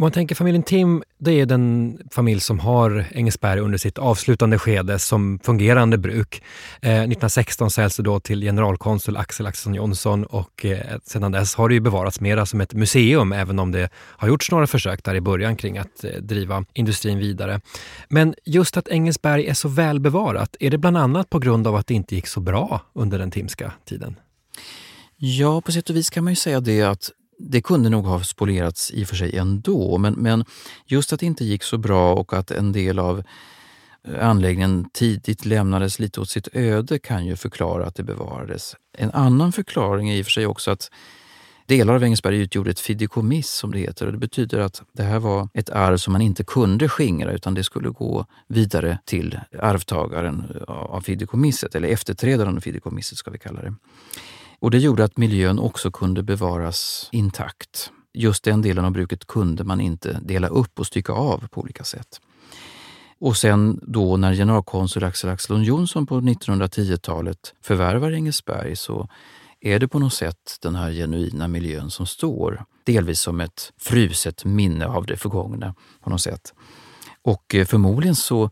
[0.00, 4.98] Man tänker familjen Tim, det är den familj som har Engelsberg under sitt avslutande skede
[4.98, 6.42] som fungerande bruk.
[6.82, 11.68] Eh, 1916 säljs det då till generalkonsul Axel Axelsson Jonsson och eh, sedan dess har
[11.68, 15.14] det ju bevarats mera som ett museum, även om det har gjorts några försök där
[15.14, 17.60] i början kring att eh, driva industrin vidare.
[18.08, 21.76] Men just att Engelsberg är så väl bevarat, är det bland annat på grund av
[21.76, 24.16] att det inte gick så bra under den timska tiden?
[25.16, 27.10] Ja, på sätt och vis kan man ju säga det att
[27.42, 30.44] det kunde nog ha spolierats i och för sig ändå, men, men
[30.86, 33.22] just att det inte gick så bra och att en del av
[34.04, 38.76] eh, anläggningen tidigt lämnades lite åt sitt öde kan ju förklara att det bevarades.
[38.98, 40.90] En annan förklaring är i och för sig också att
[41.66, 44.06] delar av Engelsberg utgjorde ett fideikommiss som det heter.
[44.06, 47.54] Och det betyder att det här var ett arv som man inte kunde skingra utan
[47.54, 53.38] det skulle gå vidare till arvtagaren eh, av fideikommisset, eller efterträdaren av fideikommisset ska vi
[53.38, 53.74] kalla det.
[54.60, 57.90] Och det gjorde att miljön också kunde bevaras intakt.
[58.12, 61.84] Just den delen av bruket kunde man inte dela upp och stycka av på olika
[61.84, 62.20] sätt.
[63.18, 69.08] Och sen då när generalkonsul Axel Axelson Jonsson på 1910-talet förvärvar Engelsberg så
[69.60, 72.64] är det på något sätt den här genuina miljön som står.
[72.84, 76.54] Delvis som ett fruset minne av det förgångna på något sätt.
[77.22, 78.50] Och eh, förmodligen så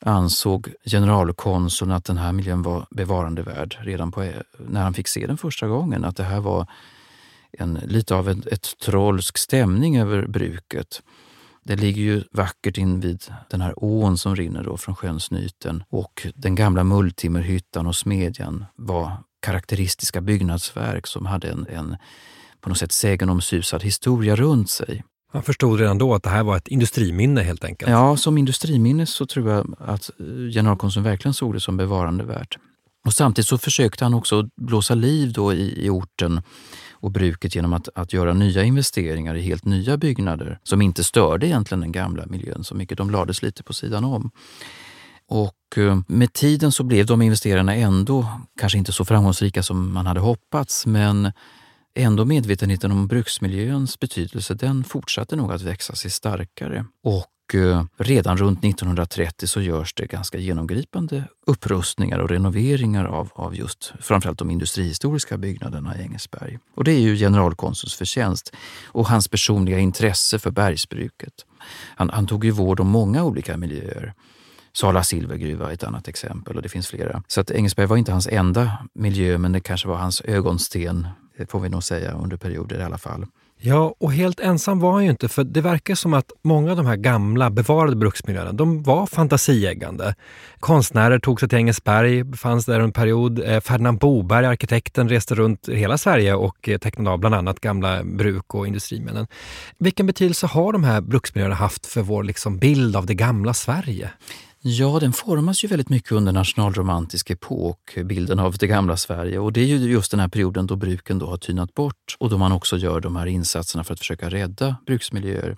[0.00, 5.26] ansåg generalkonsuln att den här miljön var bevarandevärd redan på, eh, när han fick se
[5.26, 6.04] den första gången.
[6.04, 6.66] Att det här var
[7.52, 11.02] en, lite av ett, ett trollsk stämning över bruket.
[11.62, 16.26] Det ligger ju vackert invid den här ån som rinner då från sjön Snyten och
[16.34, 21.96] den gamla mulltimmerhyttan och smedjan var karaktäristiska byggnadsverk som hade en, en
[22.60, 25.04] på något sätt sägenomsusad historia runt sig.
[25.32, 27.90] Han förstod redan då att det här var ett industriminne helt enkelt.
[27.90, 32.58] Ja, som industriminne så tror jag att eh, generalkonsuln verkligen såg det som bevarandevärt.
[33.04, 36.42] Och samtidigt så försökte han också blåsa liv då i, i orten
[36.90, 41.46] och bruket genom att, att göra nya investeringar i helt nya byggnader som inte störde
[41.46, 42.98] egentligen den gamla miljön så mycket.
[42.98, 44.30] De lades lite på sidan om.
[45.28, 48.26] Och eh, med tiden så blev de investerarna ändå
[48.60, 51.32] kanske inte så framgångsrika som man hade hoppats men
[51.94, 56.84] ändå medvetenheten om bruksmiljöns betydelse den fortsatte nog att växa sig starkare.
[57.02, 63.56] Och eh, redan runt 1930 så görs det ganska genomgripande upprustningar och renoveringar av, av
[63.56, 66.58] just framförallt de industrihistoriska byggnaderna i Engelsberg.
[66.74, 68.52] Och det är ju generalkonsuls förtjänst
[68.84, 71.34] och hans personliga intresse för bergsbruket.
[71.96, 74.14] Han, han tog ju vård om många olika miljöer.
[74.72, 77.22] Sala silvergruva är ett annat exempel och det finns flera.
[77.28, 81.06] Så att Engelsberg var inte hans enda miljö men det kanske var hans ögonsten
[81.38, 83.26] Eh, får vi nog säga under perioder i alla fall.
[83.60, 86.76] Ja, och helt ensam var han ju inte, för det verkar som att många av
[86.76, 90.14] de här gamla bevarade bruksmiljöerna, de var fantasieggande.
[90.60, 93.38] Konstnärer tog sig till Engelsberg, fanns där en period.
[93.44, 98.04] Eh, Ferdinand Boberg, arkitekten, reste runt hela Sverige och eh, tecknade av bland annat gamla
[98.04, 99.26] bruk och industriminnen.
[99.78, 104.10] Vilken betydelse har de här bruksmiljöerna haft för vår liksom bild av det gamla Sverige?
[104.60, 109.38] Ja, den formas ju väldigt mycket under nationalromantisk epok, bilden av det gamla Sverige.
[109.38, 112.30] Och det är ju just den här perioden då bruken då har tynat bort och
[112.30, 115.56] då man också gör de här insatserna för att försöka rädda bruksmiljöer.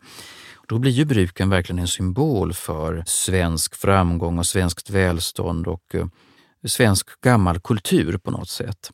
[0.68, 6.06] Då blir ju bruken verkligen en symbol för svensk framgång och svenskt välstånd och eh,
[6.66, 8.92] svensk gammal kultur på något sätt.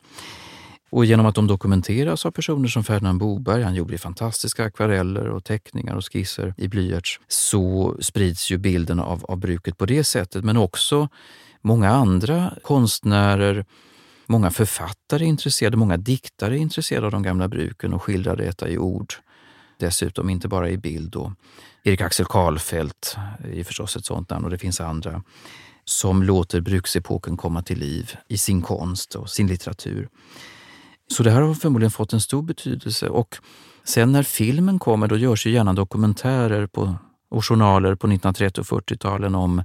[0.91, 5.45] Och genom att de dokumenteras av personer som Ferdinand Boberg, han gjorde fantastiska akvareller och
[5.45, 10.45] teckningar och skisser i blyerts, så sprids ju bilden av, av bruket på det sättet.
[10.45, 11.09] Men också
[11.63, 13.65] många andra konstnärer,
[14.27, 18.69] många författare är intresserade, många diktare är intresserade av de gamla bruken och skildrar detta
[18.69, 19.15] i ord.
[19.79, 21.11] Dessutom inte bara i bild.
[21.11, 21.33] Då.
[21.83, 23.17] Erik Axel Karlfeldt
[23.55, 25.23] är förstås ett sånt namn och det finns andra
[25.85, 30.09] som låter bruksepoken komma till liv i sin konst och sin litteratur.
[31.09, 33.09] Så det här har förmodligen fått en stor betydelse.
[33.09, 33.37] Och
[33.85, 36.95] sen när filmen kommer, då görs ju gärna dokumentärer på,
[37.29, 39.63] och journaler på 1930 och 40-talen om,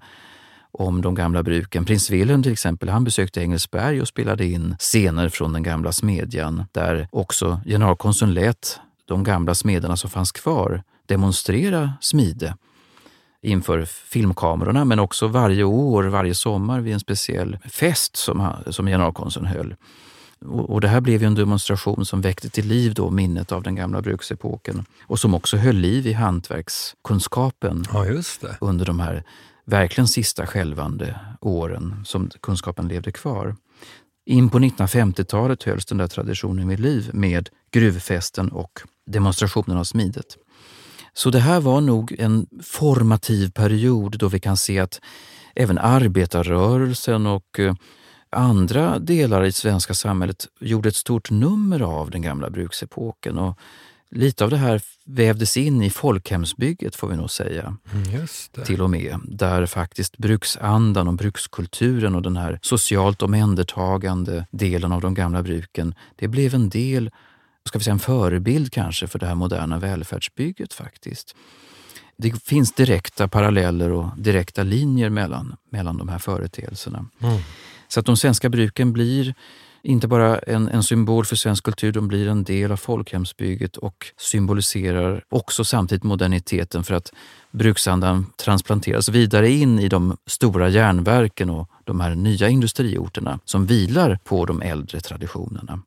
[0.71, 1.85] om de gamla bruken.
[1.85, 6.63] Prins Wilhelm till exempel, han besökte Engelsberg och spelade in scener från den gamla smedjan
[6.71, 12.55] där också generalkonsuln lät de gamla smederna som fanns kvar demonstrera smide
[13.41, 19.45] inför filmkamerorna men också varje år, varje sommar vid en speciell fest som, som generalkonsuln
[19.45, 19.75] höll.
[20.45, 23.75] Och det här blev ju en demonstration som väckte till liv då minnet av den
[23.75, 28.05] gamla bruksepoken och som också höll liv i hantverkskunskapen ja,
[28.59, 29.23] under de här
[29.65, 33.55] verkligen sista skälvande åren som kunskapen levde kvar.
[34.25, 40.37] In på 1950-talet hölls den där traditionen vid liv med gruvfesten och demonstrationen av smidet.
[41.13, 45.01] Så det här var nog en formativ period då vi kan se att
[45.55, 47.73] även arbetarrörelsen och eh,
[48.31, 53.37] andra delar i svenska samhället gjorde ett stort nummer av den gamla bruksepoken.
[53.37, 53.57] Och
[54.09, 57.77] lite av det här vävdes in i folkhemsbygget får vi nog säga.
[57.93, 58.27] Mm,
[58.65, 59.19] till och med.
[59.25, 65.95] Där faktiskt bruksandan och brukskulturen och den här socialt omhändertagande delen av de gamla bruken,
[66.15, 67.11] det blev en del,
[67.65, 71.35] ska vi säga en förebild kanske för det här moderna välfärdsbygget faktiskt.
[72.17, 77.05] Det finns direkta paralleller och direkta linjer mellan, mellan de här företeelserna.
[77.21, 77.41] Mm.
[77.93, 79.33] Så att de svenska bruken blir
[79.83, 84.05] inte bara en, en, symbol för svensk kultur, de blir en del av folkhemsbygget och
[84.17, 87.13] symboliserar också samtidigt moderniteten för att
[87.51, 94.19] bruksandan transplanteras vidare in i de stora järnverken och de här nya industriorterna som vilar
[94.23, 95.81] på de äldre traditionerna.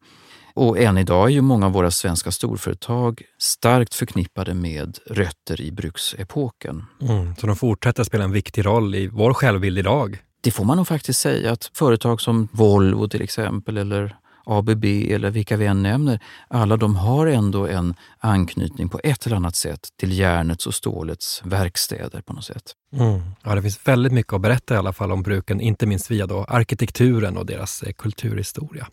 [0.55, 5.73] Och än idag är ju många av våra svenska storföretag starkt förknippade med rötter i
[5.73, 6.85] bruksepoken.
[7.03, 10.19] Mm, så de fortsätter spela en viktig roll i vår självbild idag?
[10.45, 14.17] Det får man nog faktiskt säga att företag som Volvo till exempel eller
[14.47, 19.37] ABB eller vilka vi än nämner, alla de har ändå en anknytning på ett eller
[19.37, 22.73] annat sätt till järnets och stålets verkstäder på något sätt.
[22.93, 23.21] Mm.
[23.43, 26.27] Ja, det finns väldigt mycket att berätta i alla fall om bruken, inte minst via
[26.27, 28.87] då arkitekturen och deras eh, kulturhistoria.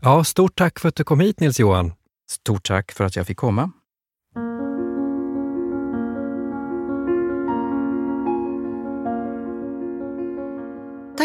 [0.00, 1.92] Ja, stort tack för att du kom hit Nils-Johan.
[2.30, 3.70] Stort tack för att jag fick komma.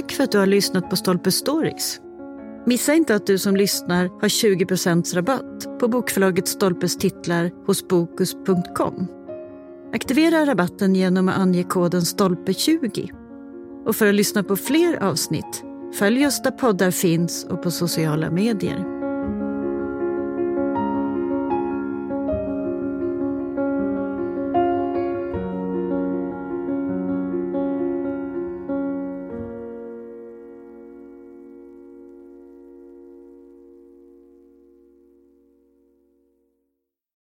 [0.07, 1.99] Tack för att du har lyssnat på Stolpe Stories.
[2.65, 9.07] Missa inte att du som lyssnar har 20% rabatt på bokförlaget Stolpes titlar hos Bokus.com.
[9.93, 13.09] Aktivera rabatten genom att ange koden STOLPE20.
[13.85, 18.31] Och för att lyssna på fler avsnitt, följ oss där poddar finns och på sociala
[18.31, 18.96] medier.